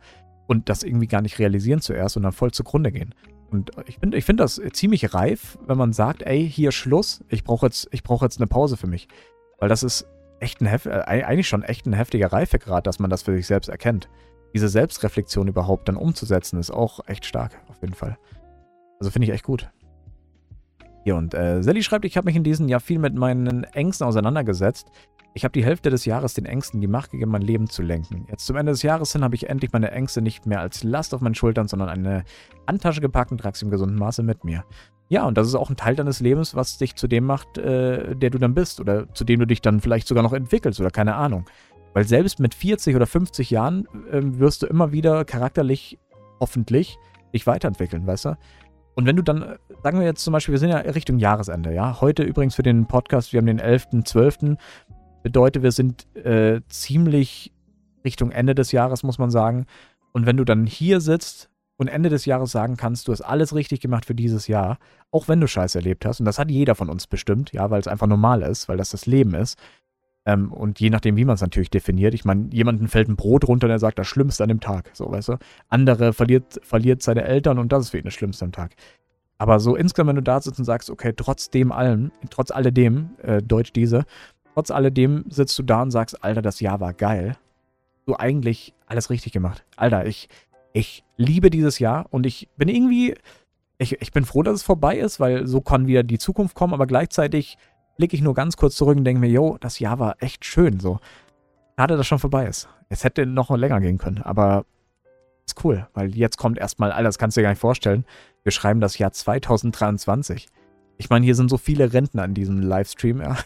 [0.48, 3.16] und das irgendwie gar nicht realisieren zuerst und dann voll zugrunde gehen.
[3.50, 7.46] Und ich finde ich find das ziemlich reif, wenn man sagt, ey, hier Schluss, ich
[7.46, 9.08] brauche jetzt, brauch jetzt eine Pause für mich.
[9.60, 10.06] Weil das ist
[10.44, 13.48] echt ein Hef äh, eigentlich schon echt ein heftiger Reifegrad, dass man das für sich
[13.48, 14.10] selbst erkennt.
[14.54, 18.18] Diese Selbstreflexion überhaupt dann umzusetzen, ist auch echt stark, auf jeden Fall.
[19.00, 19.72] Also finde ich echt gut.
[21.04, 24.08] Hier und äh, Sally schreibt, ich habe mich in diesem Jahr viel mit meinen Ängsten
[24.08, 24.90] auseinandergesetzt.
[25.34, 28.28] Ich habe die Hälfte des Jahres den Ängsten die Macht gegeben, mein Leben zu lenken.
[28.30, 31.14] Jetzt zum Ende des Jahres hin habe ich endlich meine Ängste nicht mehr als Last
[31.14, 32.24] auf meinen Schultern, sondern eine
[32.68, 34.64] Handtasche gepackt und trage sie im gesunden Maße mit mir.
[35.14, 38.16] Ja, und das ist auch ein Teil deines Lebens, was dich zu dem macht, äh,
[38.16, 40.90] der du dann bist oder zu dem du dich dann vielleicht sogar noch entwickelst oder
[40.90, 41.46] keine Ahnung.
[41.94, 46.00] Weil selbst mit 40 oder 50 Jahren äh, wirst du immer wieder charakterlich,
[46.40, 46.98] hoffentlich,
[47.32, 48.38] dich weiterentwickeln, weißt du?
[48.96, 51.72] Und wenn du dann, äh, sagen wir jetzt zum Beispiel, wir sind ja Richtung Jahresende,
[51.76, 52.02] ja.
[52.02, 54.58] Heute übrigens für den Podcast, wir haben den 11.12.
[55.22, 57.54] Bedeutet, wir sind äh, ziemlich
[58.04, 59.68] Richtung Ende des Jahres, muss man sagen.
[60.12, 63.56] Und wenn du dann hier sitzt und Ende des Jahres sagen kannst, du hast alles
[63.56, 64.78] richtig gemacht für dieses Jahr,
[65.12, 67.80] auch wenn du Scheiß erlebt hast, und das hat jeder von uns bestimmt, ja, weil
[67.80, 69.58] es einfach normal ist, weil das das Leben ist.
[70.26, 72.14] Ähm, und je nachdem, wie man es natürlich definiert.
[72.14, 74.90] Ich meine, jemanden fällt ein Brot runter und er sagt, das Schlimmste an dem Tag,
[74.94, 75.38] so, weißt du.
[75.68, 78.76] Andere verliert, verliert seine Eltern und das ist für ihn das Schlimmste am Tag.
[79.38, 83.10] Aber so insgesamt, wenn du da sitzt und sagst, okay, trotz dem allem, trotz alledem,
[83.22, 84.06] äh, Deutsch diese,
[84.54, 87.38] Trotz alledem sitzt du da und sagst, Alter, das Jahr war geil.
[88.06, 89.66] Du eigentlich alles richtig gemacht.
[89.76, 90.30] Alter, ich,
[90.74, 93.16] ich liebe dieses Jahr und ich bin irgendwie,
[93.78, 96.74] ich, ich bin froh, dass es vorbei ist, weil so kann wieder die Zukunft kommen,
[96.74, 97.58] aber gleichzeitig
[97.96, 100.80] blicke ich nur ganz kurz zurück und denke mir, yo, das Jahr war echt schön,
[100.80, 101.00] so.
[101.78, 102.68] Schade, dass schon vorbei ist.
[102.90, 104.66] Es hätte noch länger gehen können, aber
[105.46, 108.06] ist cool, weil jetzt kommt erstmal, Alter, das kannst du dir gar nicht vorstellen.
[108.44, 110.48] Wir schreiben das Jahr 2023.
[110.98, 113.38] Ich meine, hier sind so viele Rentner in diesem Livestream, ja.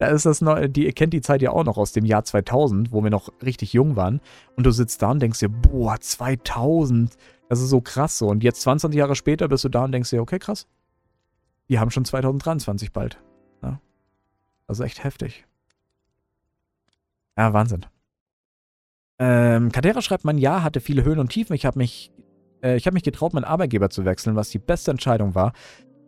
[0.00, 2.24] Da ist das noch, die, ihr kennt die Zeit ja auch noch aus dem Jahr
[2.24, 4.22] 2000, wo wir noch richtig jung waren.
[4.56, 7.18] Und du sitzt da und denkst dir, boah, 2000,
[7.50, 8.28] das ist so krass so.
[8.28, 10.66] Und jetzt 20 Jahre später bist du da und denkst dir, okay, krass.
[11.68, 13.20] Die haben schon 2023 bald.
[13.62, 13.78] Ja.
[14.66, 15.44] Das ist echt heftig.
[17.36, 17.84] Ja, Wahnsinn.
[19.18, 21.52] Ähm, Kadera schreibt, mein Jahr hatte viele Höhen und Tiefen.
[21.52, 22.10] Ich habe mich,
[22.62, 25.52] äh, hab mich getraut, meinen Arbeitgeber zu wechseln, was die beste Entscheidung war.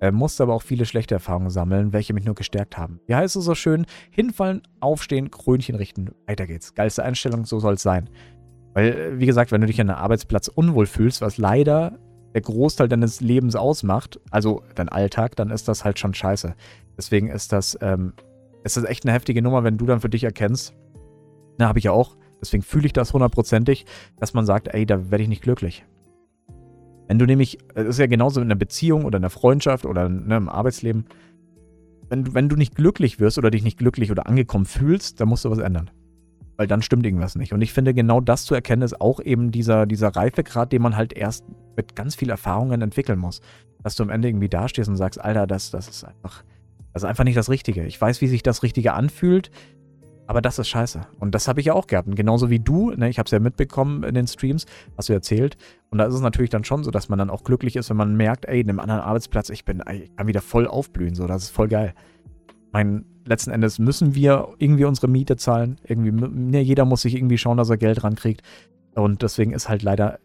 [0.02, 2.98] Er musste aber auch viele schlechte Erfahrungen sammeln, welche mich nur gestärkt haben.
[3.06, 3.86] Wie heißt es so schön?
[4.10, 6.74] Hinfallen, aufstehen, Krönchen richten, weiter geht's.
[6.74, 8.10] Geilste Einstellung, so soll es sein.
[8.74, 12.00] Weil, äh, wie gesagt, wenn du dich an einem Arbeitsplatz unwohl fühlst, was leider
[12.34, 16.56] der Großteil deines Lebens ausmacht, also dein Alltag, dann ist das halt schon scheiße.
[16.96, 18.12] Deswegen ist das, ähm,
[18.64, 20.74] ist das echt eine heftige Nummer, wenn du dann für dich erkennst,
[21.58, 23.86] na, habe ich ja auch, deswegen fühle ich das hundertprozentig,
[24.18, 25.84] dass man sagt, ey, da werde ich nicht glücklich.
[27.12, 30.08] Wenn du nämlich, das ist ja genauso in einer Beziehung oder in einer Freundschaft oder
[30.08, 31.04] ne, im Arbeitsleben,
[32.08, 35.28] wenn du, wenn du nicht glücklich wirst oder dich nicht glücklich oder angekommen fühlst, dann
[35.28, 35.90] musst du was ändern.
[36.56, 37.52] Weil dann stimmt irgendwas nicht.
[37.52, 40.96] Und ich finde, genau das zu erkennen, ist auch eben dieser, dieser Reifegrad, den man
[40.96, 41.44] halt erst
[41.76, 43.42] mit ganz viel Erfahrungen entwickeln muss.
[43.82, 46.44] Dass du am Ende irgendwie dastehst und sagst, Alter, das, das ist einfach,
[46.94, 47.84] das ist einfach nicht das Richtige.
[47.84, 49.50] Ich weiß, wie sich das Richtige anfühlt.
[50.32, 51.02] Aber das ist scheiße.
[51.20, 52.08] Und das habe ich ja auch gehabt.
[52.08, 54.64] Und genauso wie du, ne, ich habe es ja mitbekommen in den Streams,
[54.96, 55.58] hast du erzählt.
[55.90, 57.98] Und da ist es natürlich dann schon so, dass man dann auch glücklich ist, wenn
[57.98, 61.14] man merkt, ey, in einem anderen Arbeitsplatz, ich bin, ich kann wieder voll aufblühen.
[61.14, 61.92] So, das ist voll geil.
[62.72, 65.76] Mein, letzten Endes müssen wir irgendwie unsere Miete zahlen.
[65.86, 68.40] Irgendwie, ne, jeder muss sich irgendwie schauen, dass er Geld rankriegt.
[68.94, 70.18] Und deswegen ist halt leider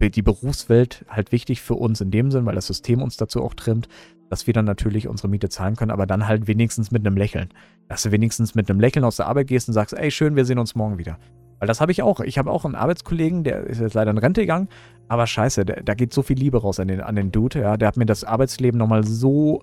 [0.00, 3.52] die Berufswelt halt wichtig für uns in dem Sinn, weil das System uns dazu auch
[3.52, 3.86] trimmt,
[4.30, 7.50] dass wir dann natürlich unsere Miete zahlen können, aber dann halt wenigstens mit einem Lächeln.
[7.88, 10.44] Dass du wenigstens mit einem Lächeln aus der Arbeit gehst und sagst, ey, schön, wir
[10.44, 11.18] sehen uns morgen wieder.
[11.58, 12.20] Weil das habe ich auch.
[12.20, 14.68] Ich habe auch einen Arbeitskollegen, der ist jetzt leider in Rente gegangen,
[15.08, 17.60] aber scheiße, der, da geht so viel Liebe raus an den, an den Dude.
[17.60, 17.76] Ja.
[17.76, 19.62] Der hat mir das Arbeitsleben nochmal so,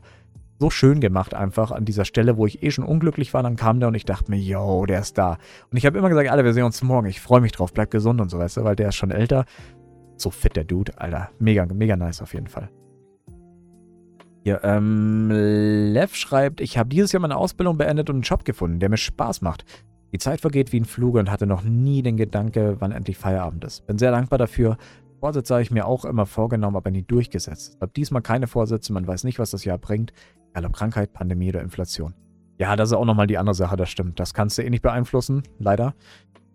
[0.60, 3.44] so schön gemacht, einfach an dieser Stelle, wo ich eh schon unglücklich war.
[3.44, 5.38] Dann kam der und ich dachte mir, yo, der ist da.
[5.72, 7.08] Und ich habe immer gesagt, Alter, wir sehen uns morgen.
[7.08, 9.46] Ich freue mich drauf, bleib gesund und so, weißt du, weil der ist schon älter.
[10.18, 11.30] So fit, der Dude, Alter.
[11.40, 12.70] Mega, mega nice auf jeden Fall.
[14.48, 18.80] Hier, ähm, Lev schreibt, ich habe dieses Jahr meine Ausbildung beendet und einen Job gefunden,
[18.80, 19.66] der mir Spaß macht.
[20.14, 23.66] Die Zeit vergeht wie ein Flug und hatte noch nie den Gedanke, wann endlich Feierabend
[23.66, 23.86] ist.
[23.88, 24.78] Bin sehr dankbar dafür.
[25.20, 27.74] Vorsätze habe ich mir auch immer vorgenommen, aber nie durchgesetzt.
[27.76, 30.14] Ich habe diesmal keine Vorsätze, man weiß nicht, was das Jahr bringt.
[30.52, 32.14] Egal ob Krankheit, Pandemie oder Inflation.
[32.58, 34.18] Ja, das ist auch nochmal die andere Sache, das stimmt.
[34.18, 35.94] Das kannst du eh nicht beeinflussen, leider.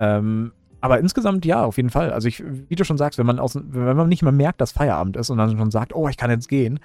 [0.00, 2.10] Ähm, aber insgesamt ja, auf jeden Fall.
[2.10, 4.72] Also ich, wie du schon sagst, wenn man, aus, wenn man nicht mehr merkt, dass
[4.72, 6.80] Feierabend ist und dann schon sagt, oh, ich kann jetzt gehen,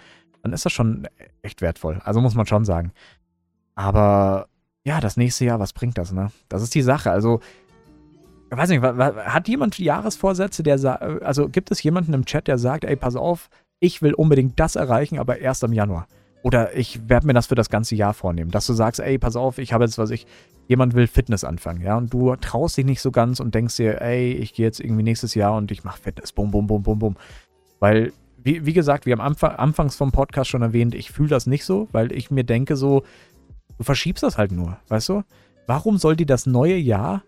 [0.48, 1.08] dann ist das schon
[1.42, 2.00] echt wertvoll.
[2.04, 2.92] Also muss man schon sagen.
[3.76, 4.48] Aber
[4.86, 6.32] ja, das nächste Jahr, was bringt das, ne?
[6.50, 7.12] Das ist die Sache.
[7.12, 7.42] Also,
[8.50, 12.86] ich weiß nicht, hat jemand Jahresvorsätze, der also gibt es jemanden im Chat, der sagt,
[12.86, 16.08] ey, pass auf, ich will unbedingt das erreichen, aber erst im Januar.
[16.44, 18.52] Oder ich werde mir das für das ganze Jahr vornehmen.
[18.52, 20.26] Dass du sagst, ey, pass auf, ich habe jetzt, was ich,
[20.68, 24.02] jemand will Fitness anfangen, ja, und du traust dich nicht so ganz und denkst dir,
[24.02, 27.00] ey, ich gehe jetzt irgendwie nächstes Jahr und ich mache Fitness, bum, bum, bum, bum,
[27.00, 27.16] bum.
[27.80, 28.14] Weil
[28.48, 31.66] wie, wie gesagt, wir haben Anfang, anfangs vom Podcast schon erwähnt, ich fühle das nicht
[31.66, 33.04] so, weil ich mir denke so,
[33.78, 35.24] du verschiebst das halt nur, weißt du?
[35.68, 37.24] Warum soll dir das neue Jahr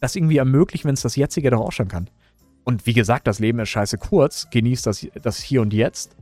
[0.00, 2.10] das irgendwie ermöglichen, wenn es das jetzige doch auch schon kann?
[2.64, 6.14] Und wie gesagt, das Leben ist scheiße kurz, genieß das, das Hier und Jetzt,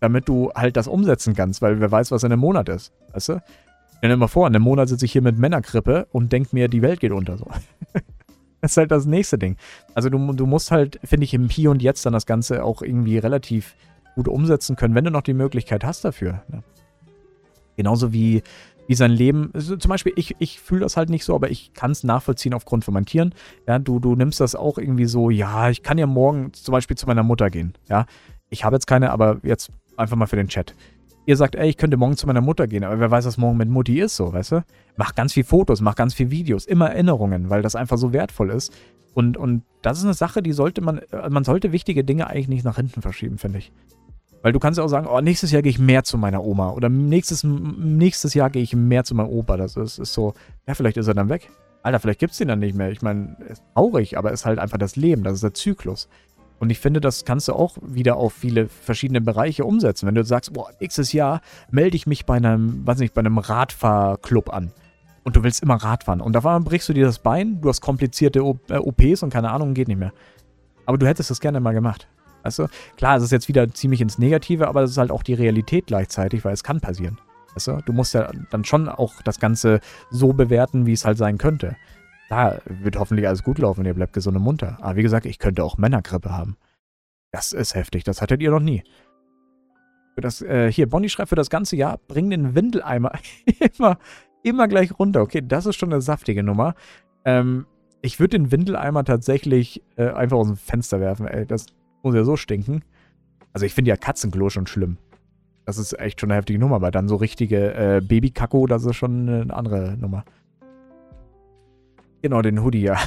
[0.00, 3.28] damit du halt das umsetzen kannst, weil wer weiß, was in einem Monat ist, weißt
[3.28, 3.42] du?
[3.98, 6.66] Stell dir mal vor, in einem Monat sitze ich hier mit Männerkrippe und denke mir,
[6.66, 7.38] die Welt geht unter.
[7.38, 7.46] So.
[8.60, 9.56] das ist halt das nächste Ding.
[9.94, 12.82] Also du, du musst halt, finde ich, im Hier und Jetzt dann das Ganze auch
[12.82, 13.74] irgendwie relativ
[14.14, 16.42] gut umsetzen können, wenn du noch die Möglichkeit hast dafür.
[16.48, 16.62] Ne?
[17.76, 18.42] Genauso wie,
[18.86, 19.50] wie sein Leben.
[19.52, 22.54] Also zum Beispiel, ich, ich fühle das halt nicht so, aber ich kann es nachvollziehen
[22.54, 23.34] aufgrund von meinen Tieren.
[23.66, 26.96] Ja, du, du nimmst das auch irgendwie so, ja, ich kann ja morgen zum Beispiel
[26.96, 27.74] zu meiner Mutter gehen.
[27.88, 28.06] Ja,
[28.48, 30.74] ich habe jetzt keine, aber jetzt einfach mal für den Chat
[31.26, 33.58] ihr sagt, ey, ich könnte morgen zu meiner Mutter gehen, aber wer weiß, was morgen
[33.58, 34.64] mit Mutti ist, so, weißt du?
[34.96, 38.50] Mach ganz viel Fotos, mach ganz viel Videos, immer Erinnerungen, weil das einfach so wertvoll
[38.50, 38.72] ist.
[39.12, 42.48] Und, und das ist eine Sache, die sollte man, äh, man sollte wichtige Dinge eigentlich
[42.48, 43.72] nicht nach hinten verschieben, finde ich.
[44.42, 46.70] Weil du kannst ja auch sagen, oh, nächstes Jahr gehe ich mehr zu meiner Oma
[46.70, 49.56] oder nächstes, nächstes Jahr gehe ich mehr zu meinem Opa.
[49.56, 50.34] Das ist, ist so,
[50.68, 51.50] ja, vielleicht ist er dann weg.
[51.82, 52.90] Alter, vielleicht gibt es den dann nicht mehr.
[52.90, 56.08] Ich meine, ist traurig, aber ist halt einfach das Leben, das ist der Zyklus.
[56.58, 60.06] Und ich finde, das kannst du auch wieder auf viele verschiedene Bereiche umsetzen.
[60.06, 63.38] Wenn du sagst, boah, nächstes Jahr melde ich mich bei einem, weiß nicht, bei einem
[63.38, 64.72] Radfahrclub an.
[65.22, 66.20] Und du willst immer Radfahren.
[66.20, 69.74] Und einmal brichst du dir das Bein, du hast komplizierte OPs äh, und keine Ahnung,
[69.74, 70.12] geht nicht mehr.
[70.86, 72.08] Aber du hättest das gerne mal gemacht.
[72.44, 72.68] Weißt du?
[72.96, 75.88] Klar, es ist jetzt wieder ziemlich ins Negative, aber es ist halt auch die Realität
[75.88, 77.18] gleichzeitig, weil es kann passieren.
[77.54, 77.78] Weißt du?
[77.84, 81.76] Du musst ja dann schon auch das Ganze so bewerten, wie es halt sein könnte.
[82.28, 84.78] Da wird hoffentlich alles gut laufen, ihr bleibt gesund und munter.
[84.80, 86.56] Aber wie gesagt, ich könnte auch Männergrippe haben.
[87.30, 88.82] Das ist heftig, das hattet ihr noch nie.
[90.14, 93.12] Für das, äh, hier, Bonnie schreibt für das ganze Jahr, bring den Windeleimer
[93.78, 93.98] immer,
[94.42, 95.20] immer gleich runter.
[95.20, 96.74] Okay, das ist schon eine saftige Nummer.
[97.24, 97.66] Ähm,
[98.02, 101.46] ich würde den Windeleimer tatsächlich äh, einfach aus dem Fenster werfen, ey.
[101.46, 101.66] Das
[102.02, 102.82] muss ja so stinken.
[103.52, 104.96] Also ich finde ja Katzenklo schon schlimm.
[105.64, 108.96] Das ist echt schon eine heftige Nummer, aber dann so richtige äh, Babykacko, das ist
[108.96, 110.24] schon eine andere Nummer.
[112.26, 112.98] Genau, den Hoodie, ja.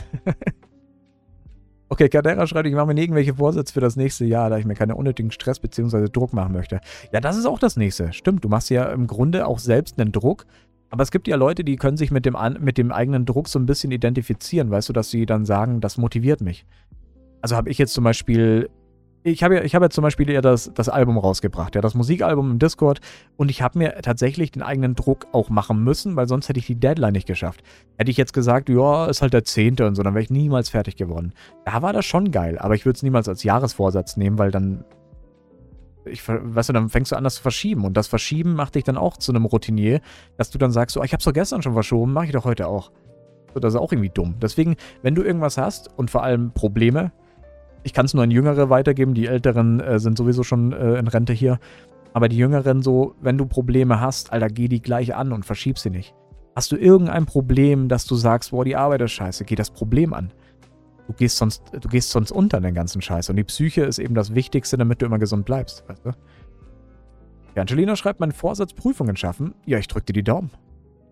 [1.90, 4.76] okay, Cadera schreibt, ich mache mir irgendwelche Vorsätze für das nächste Jahr, da ich mir
[4.76, 6.08] keinen unnötigen Stress bzw.
[6.10, 6.80] Druck machen möchte.
[7.12, 8.14] Ja, das ist auch das nächste.
[8.14, 10.46] Stimmt, du machst ja im Grunde auch selbst einen Druck.
[10.90, 13.60] Aber es gibt ja Leute, die können sich mit dem, mit dem eigenen Druck so
[13.60, 16.66] ein bisschen identifizieren, weißt du, dass sie dann sagen, das motiviert mich.
[17.42, 18.70] Also habe ich jetzt zum Beispiel
[19.24, 21.94] ich habe ja, ich hab ja zum Beispiel ja das, das Album rausgebracht, ja, das
[21.94, 23.02] Musikalbum im Discord.
[23.36, 26.68] Und ich habe mir tatsächlich den eigenen Druck auch machen müssen, weil sonst hätte ich
[26.68, 27.62] die Deadline nicht geschafft.
[27.98, 30.70] Hätte ich jetzt gesagt, ja, ist halt der Zehnte und so, dann wäre ich niemals
[30.70, 31.34] fertig geworden.
[31.66, 34.86] Da war das schon geil, aber ich würde es niemals als Jahresvorsatz nehmen, weil dann.
[36.06, 37.84] Ich, weißt du, dann fängst du an, das zu verschieben.
[37.84, 40.00] Und das Verschieben macht dich dann auch zu einem Routinier,
[40.38, 42.46] dass du dann sagst, so, ich habe es doch gestern schon verschoben, mache ich doch
[42.46, 42.92] heute auch.
[43.54, 44.36] So, das ist auch irgendwie dumm.
[44.42, 47.12] Deswegen, wenn du irgendwas hast und vor allem Probleme,
[47.84, 49.13] ich kann es nur an Jüngere weitergeben.
[49.13, 51.60] Die Älteren äh, sind sowieso schon äh, in Rente hier.
[52.13, 55.78] Aber die Jüngeren so, wenn du Probleme hast, Alter, geh die gleich an und verschieb
[55.78, 56.15] sie nicht.
[56.56, 60.13] Hast du irgendein Problem, dass du sagst, boah, die Arbeit ist scheiße, geh das Problem
[60.13, 60.34] an.
[61.08, 63.30] Du gehst sonst, du gehst sonst unter in den ganzen Scheiß.
[63.30, 66.12] Und die Psyche ist eben das Wichtigste, damit du immer gesund bleibst, weißt du?
[67.56, 69.56] Ja, Angelina schreibt, mein Vorsatz Prüfungen schaffen.
[69.65, 70.52] Ja, ich drück dir die Daumen.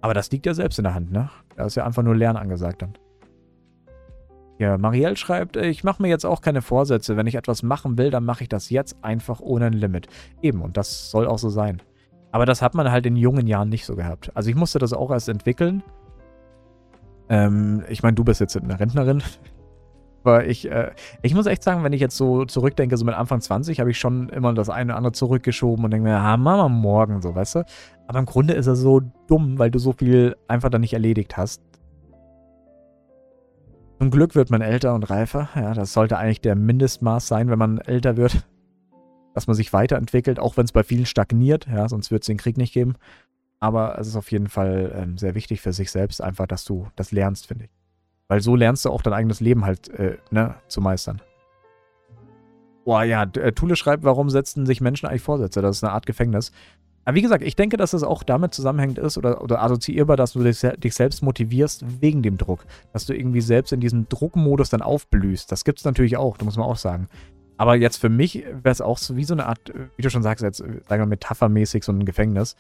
[0.01, 1.30] Aber das liegt ja selbst in der Hand, ne?
[1.56, 2.93] Da ist ja einfach nur Lernen angesagt dann.
[4.60, 7.15] Ja, Marielle schreibt, äh, ich mache mir jetzt auch keine Vorsätze.
[7.15, 10.08] Wenn ich etwas machen will, dann mache ich das jetzt einfach ohne ein Limit.
[10.41, 11.82] Eben, und das soll auch so sein.
[12.32, 14.32] Aber das hat man halt in jungen Jahren nicht so gehabt.
[14.36, 15.84] Also ich musste das auch erst entwickeln.
[17.30, 19.22] Ähm, ich meine, du bist jetzt eine Rentnerin.
[20.24, 20.91] Aber ich, äh,
[21.22, 24.00] ich muss echt sagen, wenn ich jetzt so zurückdenke, so mit Anfang 20, habe ich
[24.00, 27.56] schon immer das eine oder andere zurückgeschoben und denke mir, ah, Mama, morgen, so, weißt
[27.56, 27.63] du?
[28.08, 31.38] Aber im Grunde ist er so dumm, weil du so viel einfach dann nicht erledigt
[31.38, 31.62] hast.
[33.99, 35.49] Zum Glück wird man älter und reifer.
[35.55, 38.47] Ja, das sollte eigentlich der Mindestmaß sein, wenn man älter wird.
[39.33, 41.67] Dass man sich weiterentwickelt, auch wenn es bei vielen stagniert.
[41.67, 42.95] Ja, sonst wird es den Krieg nicht geben.
[43.60, 46.88] Aber es ist auf jeden Fall ähm, sehr wichtig für sich selbst, einfach, dass du
[46.95, 47.71] das lernst, finde ich.
[48.27, 51.21] Weil so lernst du auch dein eigenes Leben halt äh, ne, zu meistern.
[52.86, 55.62] Boah, ja, äh, Thule schreibt, warum setzen sich Menschen eigentlich Vorsätze?
[55.62, 56.51] Das ist eine Art Gefängnis.
[57.08, 60.34] Aber wie gesagt, ich denke, dass es auch damit zusammenhängend ist oder, oder assoziierbar, dass
[60.34, 62.65] du dich, dich, selbst motivierst wegen dem Druck.
[62.91, 65.50] Dass du irgendwie selbst in diesem Druckmodus dann aufblühst.
[65.50, 67.08] Das gibt es natürlich auch, da muss man auch sagen.
[67.56, 70.22] Aber jetzt für mich wäre es auch so wie so eine Art, wie du schon
[70.22, 72.58] sagst, jetzt sagen wir metaphermäßig so ein Gefängnis.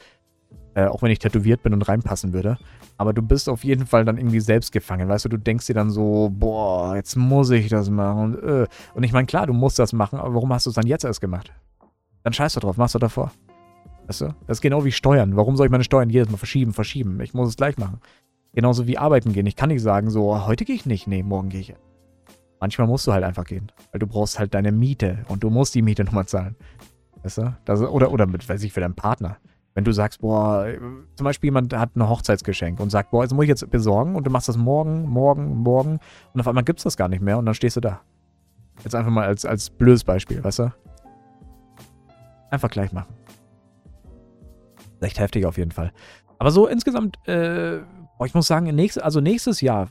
[0.75, 2.57] Äh, auch wenn ich tätowiert bin und reinpassen würde.
[2.97, 5.09] Aber du bist auf jeden Fall dann irgendwie selbst gefangen.
[5.09, 8.35] Weißt du, du denkst dir dann so, boah, jetzt muss ich das machen.
[8.35, 8.67] Und, äh.
[9.01, 11.19] ich meine, klar, du musst das machen, aber warum hast du es dann jetzt erst
[11.19, 11.51] gemacht?
[12.23, 13.33] Dann scheiß du drauf, machst du davor.
[14.07, 14.25] Weißt du?
[14.47, 15.35] Das ist genau wie Steuern.
[15.35, 17.19] Warum soll ich meine Steuern jedes Mal verschieben, verschieben?
[17.21, 17.99] Ich muss es gleich machen.
[18.53, 19.45] Genauso wie arbeiten gehen.
[19.45, 21.07] Ich kann nicht sagen, so, heute gehe ich nicht.
[21.07, 21.75] Nee, morgen gehe ich.
[22.59, 23.71] Manchmal musst du halt einfach gehen.
[23.91, 26.55] Weil du brauchst halt deine Miete und du musst die Miete nochmal zahlen.
[27.21, 27.55] Weißt du?
[27.65, 29.37] Das, oder, oder mit, weiß ich, für deinen Partner.
[29.75, 30.65] Wenn du sagst, boah,
[31.15, 34.25] zum Beispiel jemand hat ein Hochzeitsgeschenk und sagt, boah, das muss ich jetzt besorgen und
[34.25, 35.99] du machst das morgen, morgen, morgen
[36.33, 38.01] und auf einmal gibt es das gar nicht mehr und dann stehst du da.
[38.83, 40.73] Jetzt einfach mal als, als blödes Beispiel, weißt du?
[42.49, 43.13] Einfach gleich machen.
[45.01, 45.91] Echt heftig auf jeden Fall.
[46.39, 49.89] Aber so insgesamt, äh, ich muss sagen, nächst, also nächstes Jahr,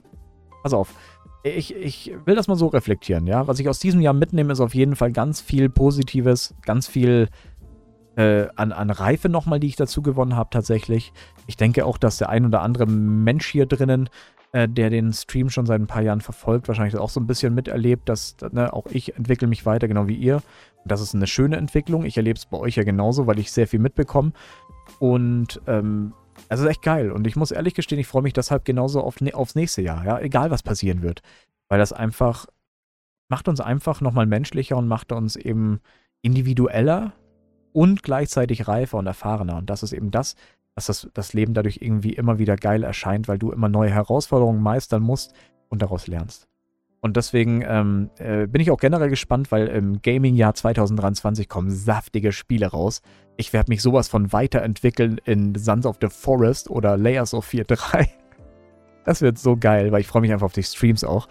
[0.63, 0.95] pass auf,
[1.43, 3.47] ich, ich will das mal so reflektieren, ja.
[3.47, 7.29] Was ich aus diesem Jahr mitnehme, ist auf jeden Fall ganz viel Positives, ganz viel
[8.17, 11.13] äh, an, an Reife nochmal, die ich dazu gewonnen habe, tatsächlich.
[11.47, 14.09] Ich denke auch, dass der ein oder andere Mensch hier drinnen,
[14.53, 17.55] äh, der den Stream schon seit ein paar Jahren verfolgt, wahrscheinlich auch so ein bisschen
[17.55, 20.37] miterlebt, dass ne, auch ich entwickle mich weiter, genau wie ihr.
[20.83, 22.05] Und das ist eine schöne Entwicklung.
[22.05, 24.33] Ich erlebe es bei euch ja genauso, weil ich sehr viel mitbekomme.
[24.99, 26.13] Und ähm,
[26.49, 27.11] es ist echt geil.
[27.11, 30.19] Und ich muss ehrlich gestehen, ich freue mich deshalb genauso auf, aufs nächste Jahr, ja,
[30.21, 31.23] egal was passieren wird.
[31.69, 32.47] Weil das einfach
[33.29, 35.81] macht uns einfach nochmal menschlicher und macht uns eben
[36.23, 37.13] individueller
[37.73, 39.57] und gleichzeitig reifer und erfahrener.
[39.57, 40.37] Und das ist eben das,
[40.75, 44.63] dass das, das Leben dadurch irgendwie immer wieder geil erscheint, weil du immer neue Herausforderungen
[44.63, 45.35] meistern musst
[45.69, 46.49] und daraus lernst.
[47.01, 52.33] Und deswegen ähm, äh, bin ich auch generell gespannt, weil im Gaming-Jahr 2023 kommen saftige
[52.33, 53.01] Spiele raus.
[53.39, 58.09] Ich werde mich sowas von weiterentwickeln in Sons of the Forest oder Layers of 4.3.
[59.05, 61.29] Das wird so geil, weil ich freue mich einfach auf die Streams auch.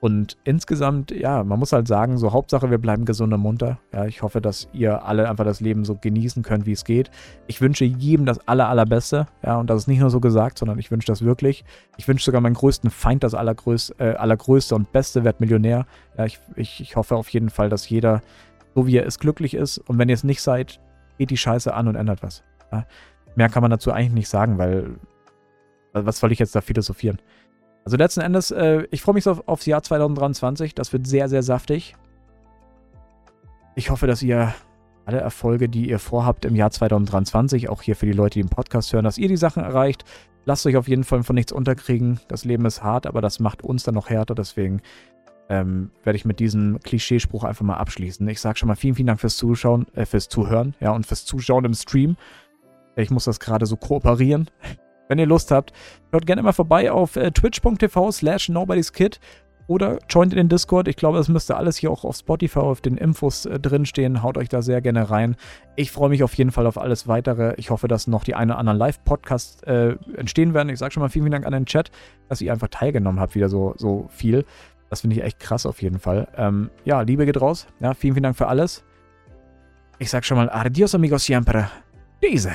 [0.00, 3.78] Und insgesamt, ja, man muss halt sagen, so Hauptsache, wir bleiben gesund und munter.
[3.92, 7.10] Ja, ich hoffe, dass ihr alle einfach das Leben so genießen könnt, wie es geht.
[7.48, 9.26] Ich wünsche jedem das aller, allerbeste.
[9.44, 11.64] Ja, und das ist nicht nur so gesagt, sondern ich wünsche das wirklich.
[11.96, 15.84] Ich wünsche sogar meinen größten Feind das allergrößte, äh, allergrößte und beste wird Millionär.
[16.16, 18.22] Ja, ich, ich, ich hoffe auf jeden Fall, dass jeder,
[18.74, 19.78] so wie er ist, glücklich ist.
[19.78, 20.80] Und wenn ihr es nicht seid,
[21.18, 22.44] geht die Scheiße an und ändert was.
[22.72, 22.86] Ja?
[23.36, 24.96] Mehr kann man dazu eigentlich nicht sagen, weil
[25.92, 27.18] was soll ich jetzt da philosophieren?
[27.84, 30.74] Also letzten Endes, äh, ich freue mich auf, aufs Jahr 2023.
[30.74, 31.96] Das wird sehr, sehr saftig.
[33.74, 34.52] Ich hoffe, dass ihr
[35.06, 38.50] alle Erfolge, die ihr vorhabt im Jahr 2023, auch hier für die Leute, die den
[38.50, 40.04] Podcast hören, dass ihr die Sachen erreicht.
[40.44, 42.20] Lasst euch auf jeden Fall von nichts unterkriegen.
[42.28, 44.34] Das Leben ist hart, aber das macht uns dann noch härter.
[44.34, 44.82] Deswegen
[45.48, 48.26] ähm, werde ich mit diesem Klischeespruch einfach mal abschließen.
[48.28, 51.24] Ich sage schon mal vielen, vielen Dank fürs Zuschauen, äh, fürs Zuhören, ja, und fürs
[51.24, 52.16] Zuschauen im Stream.
[52.96, 54.50] Ich muss das gerade so kooperieren.
[55.08, 55.72] Wenn ihr Lust habt,
[56.12, 59.20] schaut gerne mal vorbei auf äh, twitch.tv slash nobodyskid
[59.68, 60.88] oder joint in den Discord.
[60.88, 64.22] Ich glaube, das müsste alles hier auch auf Spotify auf den Infos äh, drinstehen.
[64.22, 65.36] Haut euch da sehr gerne rein.
[65.76, 67.54] Ich freue mich auf jeden Fall auf alles weitere.
[67.56, 70.70] Ich hoffe, dass noch die eine oder anderen Live-Podcasts äh, entstehen werden.
[70.70, 71.90] Ich sage schon mal vielen, vielen Dank an den Chat,
[72.28, 74.44] dass ihr einfach teilgenommen habt, wieder so, so viel.
[74.90, 76.28] Das finde ich echt krass auf jeden Fall.
[76.36, 77.66] Ähm, ja, Liebe geht raus.
[77.80, 78.84] Ja, vielen, vielen Dank für alles.
[79.98, 81.70] Ich sage schon mal Adios, amigos siempre.
[82.22, 82.52] Diese.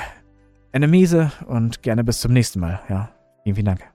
[0.71, 2.79] Eine Miese und gerne bis zum nächsten Mal.
[2.89, 3.11] Ja,
[3.43, 3.92] vielen, vielen Dank.